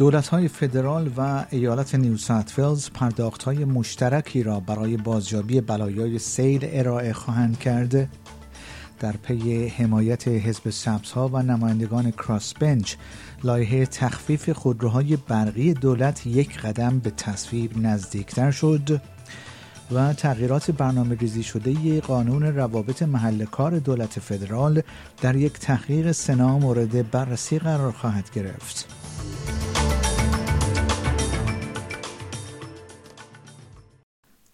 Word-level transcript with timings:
دولت 0.00 0.28
های 0.28 0.48
فدرال 0.48 1.10
و 1.16 1.44
ایالت 1.50 1.94
نیو 1.94 2.16
ساوت 2.16 2.90
پرداخت 2.94 3.42
های 3.42 3.64
مشترکی 3.64 4.42
را 4.42 4.60
برای 4.60 4.96
بازیابی 4.96 5.60
بلایای 5.60 6.18
سیل 6.18 6.60
ارائه 6.62 7.12
خواهند 7.12 7.58
کرد 7.58 8.08
در 9.00 9.12
پی 9.12 9.68
حمایت 9.68 10.28
حزب 10.28 10.94
ها 11.14 11.28
و 11.28 11.42
نمایندگان 11.42 12.10
کراس 12.10 12.54
بنچ 12.54 12.94
لایحه 13.44 13.86
تخفیف 13.86 14.50
خودروهای 14.50 15.16
برقی 15.16 15.74
دولت 15.74 16.26
یک 16.26 16.58
قدم 16.58 16.98
به 16.98 17.10
تصویب 17.10 17.78
نزدیکتر 17.78 18.50
شد 18.50 19.00
و 19.90 20.12
تغییرات 20.12 20.70
برنامه 20.70 21.14
ریزی 21.14 21.42
شده 21.42 22.00
قانون 22.00 22.42
روابط 22.42 23.02
محل 23.02 23.44
کار 23.44 23.78
دولت 23.78 24.20
فدرال 24.20 24.82
در 25.22 25.36
یک 25.36 25.52
تحقیق 25.52 26.12
سنا 26.12 26.58
مورد 26.58 27.10
بررسی 27.10 27.58
قرار 27.58 27.92
خواهد 27.92 28.30
گرفت. 28.34 28.99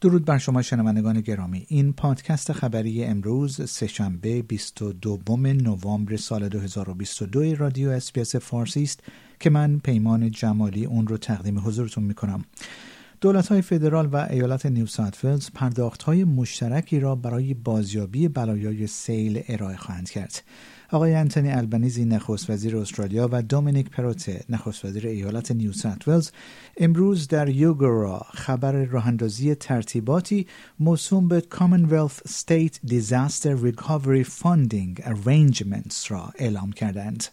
درود 0.00 0.24
بر 0.24 0.38
شما 0.38 0.62
شنوندگان 0.62 1.20
گرامی. 1.20 1.66
این 1.68 1.92
پادکست 1.92 2.52
خبری 2.52 3.04
امروز 3.04 3.70
سهشنبه 3.70 4.42
22 4.42 5.36
نوامبر 5.36 6.16
سال 6.16 6.48
2022 6.48 7.54
رادیو 7.54 7.90
SBS 7.90 8.36
فارسی 8.36 8.82
است 8.82 9.00
که 9.40 9.50
من 9.50 9.78
پیمان 9.78 10.30
جمالی 10.30 10.84
اون 10.84 11.06
رو 11.06 11.16
تقدیم 11.16 11.58
حضورتون 11.58 12.04
می 12.04 12.14
کنم 12.14 12.44
دولت 13.20 13.48
های 13.48 13.62
فدرال 13.62 14.06
و 14.06 14.16
ایالت 14.16 14.66
نیو 14.66 14.86
ساوت 14.86 15.52
پرداخت 15.54 16.02
های 16.02 16.24
مشترکی 16.24 17.00
را 17.00 17.14
برای 17.14 17.54
بازیابی 17.54 18.28
بلایای 18.28 18.86
سیل 18.86 19.42
ارائه 19.48 19.76
خواهند 19.76 20.10
کرد. 20.10 20.42
آقای 20.92 21.14
انتونی 21.14 21.50
آلبانیزی 21.50 22.04
نخست 22.04 22.50
وزیر 22.50 22.76
استرالیا 22.76 23.28
و 23.32 23.42
دومینیک 23.42 23.90
پروته 23.90 24.44
نخست 24.48 24.84
وزیر 24.84 25.06
ایالت 25.06 25.50
نیو 25.50 25.72
ساوت 25.72 26.32
امروز 26.76 27.28
در 27.28 27.48
یوگورا 27.48 28.26
خبر 28.34 28.72
راهاندازی 28.84 29.54
ترتیباتی 29.54 30.46
موسوم 30.80 31.28
به 31.28 31.42
Commonwealth 31.54 32.30
State 32.30 32.88
Disaster 32.88 33.56
Recovery 33.64 34.24
Funding 34.24 35.00
Arrangements 35.02 36.10
را 36.10 36.32
اعلام 36.38 36.72
کردند. 36.72 37.24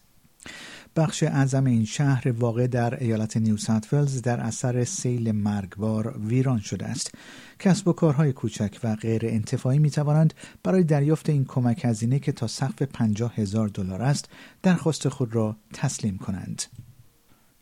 بخش 0.95 1.23
اعظم 1.23 1.65
این 1.65 1.85
شهر 1.85 2.31
واقع 2.31 2.67
در 2.67 3.03
ایالت 3.03 3.37
نیو 3.37 3.57
ساوت 3.57 4.21
در 4.21 4.39
اثر 4.39 4.83
سیل 4.83 5.31
مرگبار 5.31 6.17
ویران 6.17 6.59
شده 6.59 6.85
است 6.85 7.11
کسب 7.59 7.87
و 7.87 7.93
کارهای 7.93 8.33
کوچک 8.33 8.79
و 8.83 8.95
غیر 8.95 9.25
انتفاعی 9.25 9.79
می 9.79 9.91
توانند 9.91 10.33
برای 10.63 10.83
دریافت 10.83 11.29
این 11.29 11.45
کمک 11.45 11.85
هزینه 11.85 12.19
که 12.19 12.31
تا 12.31 12.47
سقف 12.47 12.81
50 12.81 13.33
هزار 13.35 13.67
دلار 13.67 14.01
است 14.01 14.29
درخواست 14.63 15.09
خود 15.09 15.35
را 15.35 15.55
تسلیم 15.73 16.17
کنند. 16.17 16.63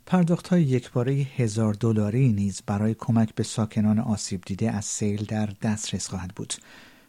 پرداخت 0.06 0.48
های 0.48 0.64
یکباره 0.64 1.14
هزار 1.14 1.74
دلاری 1.74 2.34
نیز 2.34 2.62
برای 2.66 2.96
کمک 3.00 3.36
به 3.36 3.44
ساکنان 3.44 4.00
آسیب 4.00 4.42
دیده 4.46 4.72
از 4.72 4.86
سیل 4.86 5.26
در 5.26 5.50
دسترس 5.62 6.08
خواهد 6.08 6.32
بود. 6.36 6.54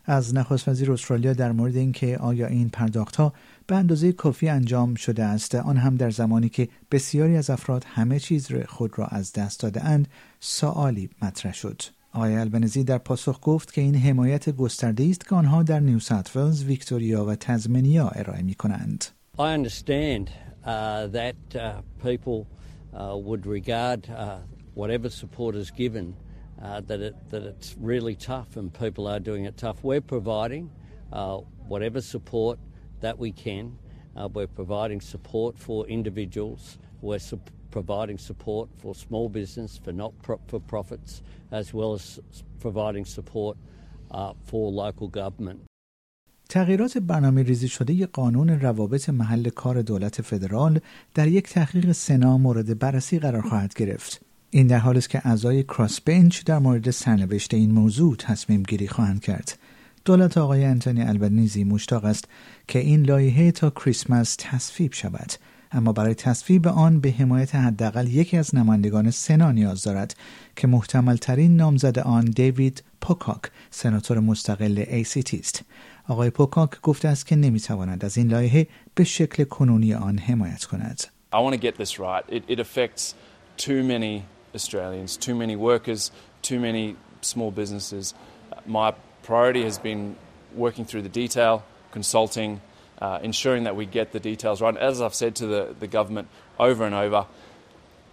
از 0.05 0.34
نخست 0.34 0.69
وزیر 0.69 0.92
استرالیا 0.92 1.32
در 1.32 1.53
مورد 1.53 1.76
اینکه 1.76 2.19
آیا 2.19 2.47
این 2.47 2.69
پرداخت 2.69 3.16
ها 3.16 3.32
به 3.66 3.76
اندازه 3.76 4.12
کافی 4.12 4.49
انجام 4.49 4.94
شده 4.94 5.25
است 5.25 5.54
آن 5.54 5.76
هم 5.76 5.97
در 5.97 6.10
زمانی 6.10 6.49
که 6.49 6.69
بسیاری 6.91 7.37
از 7.37 7.50
افراد 7.50 7.84
همه 7.88 8.19
چیز 8.19 8.53
خود 8.69 8.99
را 8.99 9.06
از 9.06 9.32
دست 9.32 9.60
داده 9.60 9.84
اند 9.84 10.09
سوالی 10.41 11.10
مطرح 11.22 11.54
شد 11.54 11.82
آقای 12.12 12.37
البنزی 12.37 12.84
در 12.84 12.99
پاسخ 12.99 13.38
گفت 13.43 13.72
که 13.72 13.81
این 13.81 13.94
حمایت 13.94 14.50
گسترده 14.50 15.04
است 15.10 15.28
که 15.28 15.34
آنها 15.34 15.62
در 15.62 15.81
نیو 15.81 15.99
ساوت 15.99 16.37
ولز، 16.37 16.65
ویکتوریا 16.65 17.25
و 17.25 17.34
تزمنیا 17.34 18.09
ارائه 18.09 18.43
می 18.43 18.55
کنند. 18.55 19.05
I 19.38 19.55
understand 19.55 20.31
uh, 20.65 21.06
that 21.06 21.37
uh, 21.55 21.81
people 22.03 22.47
uh, 22.93 23.16
would 23.26 23.47
regard 23.47 24.00
uh, 24.10 24.38
whatever 24.75 25.09
support 25.09 25.55
is 25.55 25.71
given 25.71 26.15
uh, 26.62 26.81
that 26.89 27.00
it 27.00 27.17
that 27.31 27.43
it's 27.43 27.75
really 27.78 28.15
tough 28.15 28.56
and 28.56 28.73
people 28.73 29.06
are 29.12 29.21
doing 29.21 29.45
it 29.45 29.56
tough. 29.56 29.78
We're 29.83 30.00
providing 30.00 30.71
uh, 31.12 31.39
whatever 31.73 32.00
support 32.00 32.59
that 33.00 33.19
we 33.19 33.33
can. 33.33 33.78
Uh, 34.17 34.28
we're 34.34 34.47
providing 34.47 35.00
support 35.00 35.59
for 35.59 35.87
individuals. 35.87 36.78
We're 37.00 37.19
su- 37.19 37.41
providing 37.71 38.19
support 38.19 38.69
for 38.81 38.95
small 38.95 39.28
business, 39.28 39.81
for 39.84 39.93
not 39.93 40.12
for 40.50 40.61
profits, 40.61 41.23
as 41.50 41.73
well 41.75 41.95
as 41.95 42.21
providing 42.61 43.05
support 43.05 43.56
uh, 44.11 44.33
for 44.44 44.71
local 44.71 45.09
government. 45.09 45.61
تغییرات 46.49 46.99
برنامه 46.99 47.43
ریزی 47.43 47.69
شده 47.69 48.06
قانون 48.06 48.49
روابط 48.49 49.11
محل 49.11 49.49
کار 49.49 49.83
دولت 49.83 50.23
فدرال 50.23 50.81
در 51.15 51.29
یک 51.29 51.49
تحقیق 51.49 51.93
سنا 51.93 52.39
مورد 52.39 52.79
بررسی 52.79 53.19
قرار 53.19 53.43
خواهد 53.43 53.75
گرفت. 53.75 54.31
این 54.54 54.66
در 54.66 54.78
حالی 54.78 54.98
است 54.98 55.10
که 55.10 55.26
اعضای 55.26 55.62
کراس 55.62 56.00
بنچ 56.00 56.44
در 56.44 56.58
مورد 56.58 56.90
سرنوشت 56.90 57.54
این 57.54 57.70
موضوع 57.70 58.16
تصمیم 58.16 58.62
گیری 58.62 58.88
خواهند 58.88 59.20
کرد. 59.20 59.58
دولت 60.04 60.38
آقای 60.38 60.64
انتونی 60.64 61.02
البنیزی 61.02 61.64
مشتاق 61.64 62.04
است 62.04 62.24
که 62.68 62.78
این 62.78 63.02
لایحه 63.02 63.52
تا 63.52 63.70
کریسمس 63.70 64.36
تصویب 64.38 64.92
شود 64.92 65.32
اما 65.72 65.92
برای 65.92 66.14
تصویب 66.14 66.68
آن 66.68 67.00
به 67.00 67.10
حمایت 67.10 67.54
حداقل 67.54 68.08
یکی 68.08 68.36
از 68.36 68.54
نمایندگان 68.54 69.10
سنا 69.10 69.52
نیاز 69.52 69.82
دارد 69.82 70.16
که 70.56 70.66
محتمل 70.66 71.16
ترین 71.16 71.56
نامزد 71.56 71.98
آن 71.98 72.24
دیوید 72.24 72.82
پوکاک 73.00 73.42
سناتور 73.70 74.20
مستقل 74.20 74.84
ACT 74.84 75.38
است 75.38 75.62
آقای 76.08 76.30
پوکاک 76.30 76.80
گفته 76.80 77.08
است 77.08 77.26
که 77.26 77.36
نمی‌تواند 77.36 78.04
از 78.04 78.19
این 78.19 78.28
لایحه 78.28 78.66
به 78.94 79.04
شکل 79.04 79.44
کنونی 79.44 79.94
آن 79.94 80.19
حمایت 80.19 80.64
کند 80.64 81.02
I 81.34 81.40
want 81.40 81.54
to 81.54 81.62
get 81.69 81.76
this 81.76 81.98
right. 81.98 82.24
It, 82.28 82.42
it 82.46 82.58
affects 82.60 83.14
too 83.56 83.82
many 83.82 84.24
Australians, 84.54 85.16
too 85.16 85.34
many 85.34 85.56
workers, 85.56 86.10
too 86.42 86.60
many 86.60 86.96
small 87.20 87.50
businesses. 87.50 88.14
My 88.66 88.94
priority 89.22 89.62
has 89.64 89.78
been 89.78 90.16
working 90.54 90.84
through 90.84 91.02
the 91.02 91.08
detail, 91.08 91.64
consulting, 91.90 92.60
uh, 93.00 93.18
ensuring 93.22 93.64
that 93.64 93.76
we 93.76 93.86
get 93.86 94.12
the 94.12 94.20
details 94.20 94.60
right. 94.60 94.76
As 94.76 95.00
I've 95.00 95.14
said 95.14 95.34
to 95.36 95.46
the, 95.46 95.74
the 95.78 95.86
government 95.86 96.28
over 96.58 96.84
and 96.84 96.94
over, 96.94 97.26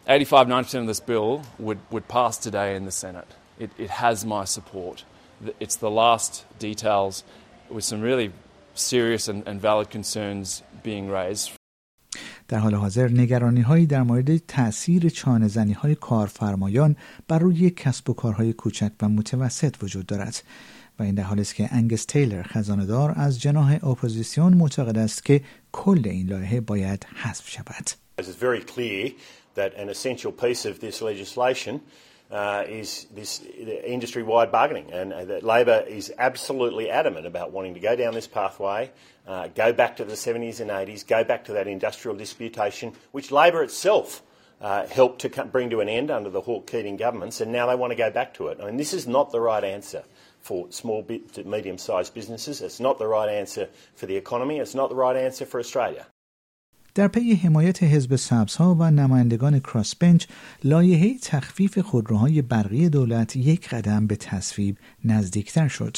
85 0.08 0.48
90% 0.48 0.80
of 0.82 0.88
this 0.88 1.00
bill 1.00 1.44
would, 1.60 1.80
would 1.92 2.08
pass 2.08 2.38
today 2.38 2.76
in 2.76 2.86
the 2.86 2.92
Senate. 2.92 3.28
It, 3.60 3.72
it 3.78 3.90
has 3.90 4.26
my 4.26 4.46
support. 4.46 5.04
It's 5.60 5.76
the 5.76 5.92
last 5.92 6.46
details 6.58 7.24
with 7.70 7.84
some 7.84 8.02
really 8.02 8.32
serious 8.74 9.28
and, 9.28 9.48
and 9.48 9.62
valid 9.62 9.90
concerns 9.90 10.64
being 10.82 11.10
raised. 11.10 11.59
در 12.50 12.58
حال 12.58 12.76
حاضر 12.76 13.08
نگرانی 13.08 13.62
هایی 13.62 13.86
در 13.86 14.04
مورد 14.04 14.38
تاثیر 14.38 15.10
چانه 15.10 15.74
های 15.74 15.96
کارفرمایان 15.96 16.96
بر 17.28 17.40
روی 17.40 17.70
کسب 17.70 18.10
و 18.10 18.14
کارهای 18.14 18.54
کوچک 18.54 18.92
و 19.02 19.10
متوسط 19.10 19.76
وجود 19.84 20.06
دارد 20.06 20.44
و 21.00 21.04
این 21.04 21.16
در 21.16 21.24
حالی 21.24 21.42
است 21.42 21.56
که 21.56 21.70
انگس 21.72 22.06
تیلر 22.06 22.44
خزاندار 22.44 23.14
از 23.16 23.42
جناح 23.42 23.80
اپوزیسیون 23.84 24.54
معتقد 24.54 24.98
است 24.98 25.26
که 25.26 25.42
کل 25.72 26.02
این 26.06 26.28
لایحه 26.28 26.62
باید 26.62 27.06
حذف 27.16 27.50
شود. 27.50 27.90
Uh, 32.32 32.64
is 32.68 33.08
this 33.12 33.42
industry-wide 33.86 34.52
bargaining, 34.52 34.92
and 34.92 35.12
uh, 35.12 35.26
that 35.26 35.42
Labor 35.42 35.84
is 35.88 36.14
absolutely 36.20 36.88
adamant 36.88 37.26
about 37.26 37.52
wanting 37.52 37.74
to 37.74 37.80
go 37.80 37.96
down 37.96 38.14
this 38.14 38.28
pathway, 38.28 38.92
uh, 39.28 39.48
go 39.48 39.74
back 39.74 39.98
to 39.98 40.06
the 40.06 40.14
70s 40.14 40.60
and 40.60 40.70
80s, 40.70 41.08
go 41.08 41.24
back 41.24 41.46
to 41.46 41.54
that 41.54 41.68
industrial 41.68 42.16
disputation, 42.16 42.94
which 43.14 43.32
Labor 43.32 43.64
itself 43.64 44.22
uh, 44.62 44.86
helped 44.86 45.22
to 45.22 45.46
bring 45.46 45.72
to 45.72 45.80
an 45.80 45.90
end 45.90 46.12
under 46.12 46.30
the 46.30 46.42
Hawke 46.42 46.68
Keating 46.68 46.98
governments, 46.98 47.42
and 47.42 47.52
now 47.52 47.66
they 47.66 47.76
want 47.76 47.92
to 47.92 47.98
go 47.98 48.12
back 48.12 48.36
to 48.36 48.50
it. 48.50 48.60
I 48.62 48.66
mean, 48.68 48.78
this 48.78 48.94
is 48.94 49.08
not 49.08 49.32
the 49.32 49.42
right 49.42 49.64
answer. 49.64 50.04
for 50.42 50.72
small 50.72 51.04
to 51.04 51.44
medium 51.44 51.78
sized 51.78 52.14
businesses. 52.14 52.62
It's 52.62 52.80
not 52.80 52.98
the 52.98 53.08
right 53.08 53.30
answer 53.30 53.70
for 53.96 54.06
the 54.06 54.16
economy. 54.16 54.60
It's 54.60 54.76
not 54.76 54.90
the 54.90 54.96
right 54.96 55.16
answer 55.16 55.46
for 55.46 55.60
Australia. 55.60 56.06
در 57.00 57.08
پی 57.08 57.34
حمایت 57.34 57.84
حزب 57.84 58.16
سبزها 58.16 58.76
و 58.76 58.92
نمایندگان 58.92 59.60
کراس 59.60 59.96
بنچ 59.96 60.26
لایحه 60.64 61.18
تخفیف 61.22 61.80
خودروهای 61.80 62.42
برقی 62.42 62.90
دولت 62.90 63.36
یک 63.36 63.70
قدم 63.70 64.08
به 64.08 64.16
تصویب 64.16 64.78
نزدیکتر 65.06 65.68
شد 65.68 65.98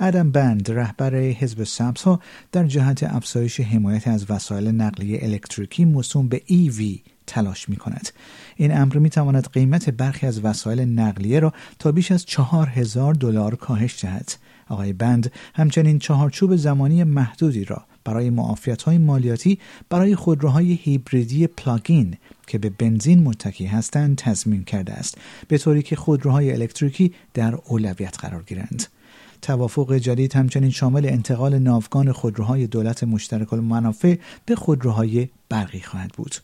ادم 0.00 0.30
بند 0.30 0.70
رهبر 0.70 1.14
حزب 1.14 1.64
سبزها 1.64 2.20
در 2.52 2.66
جهت 2.66 3.02
افزایش 3.02 3.60
حمایت 3.60 4.08
از 4.08 4.30
وسایل 4.30 4.68
نقلیه 4.68 5.18
الکتریکی 5.22 5.84
موسوم 5.84 6.28
به 6.28 6.42
EV 6.48 7.10
تلاش 7.26 7.68
می 7.68 7.76
کند. 7.76 8.08
این 8.56 8.76
امر 8.76 8.98
می 8.98 9.10
تواند 9.10 9.48
قیمت 9.52 9.90
برخی 9.90 10.26
از 10.26 10.44
وسایل 10.44 10.80
نقلیه 10.80 11.40
را 11.40 11.52
تا 11.78 11.92
بیش 11.92 12.12
از 12.12 12.26
چهار 12.26 12.66
هزار 12.66 13.14
دلار 13.14 13.54
کاهش 13.54 14.04
دهد. 14.04 14.32
آقای 14.68 14.92
بند 14.92 15.32
همچنین 15.54 15.98
چهارچوب 15.98 16.56
زمانی 16.56 17.04
محدودی 17.04 17.64
را 17.64 17.84
برای 18.04 18.30
معافیت 18.30 18.82
های 18.82 18.98
مالیاتی 18.98 19.58
برای 19.88 20.16
خودروهای 20.16 20.72
هیبریدی 20.82 21.46
پلاگین 21.46 22.16
که 22.46 22.58
به 22.58 22.70
بنزین 22.70 23.22
متکی 23.22 23.66
هستند 23.66 24.16
تضمین 24.16 24.64
کرده 24.64 24.92
است 24.92 25.18
به 25.48 25.58
طوری 25.58 25.82
که 25.82 25.96
خودروهای 25.96 26.52
الکتریکی 26.52 27.14
در 27.34 27.54
اولویت 27.54 28.18
قرار 28.18 28.42
گیرند. 28.42 28.86
توافق 29.42 29.94
جدید 29.94 30.34
همچنین 30.34 30.70
شامل 30.70 31.06
انتقال 31.06 31.58
ناوگان 31.58 32.12
خودروهای 32.12 32.66
دولت 32.66 33.04
مشترک 33.04 33.52
المنافع 33.52 34.16
به 34.46 34.54
خودروهای 34.54 35.28
برقی 35.48 35.80
خواهد 35.80 36.10
بود. 36.16 36.34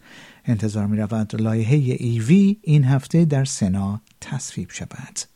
انتظار 0.44 0.87
می 0.87 0.97
رود 0.97 1.41
لایحه 1.41 1.97
ایوی 1.99 2.56
این 2.62 2.85
هفته 2.85 3.25
در 3.25 3.44
سنا 3.44 4.00
تصویب 4.20 4.70
شود. 4.70 5.36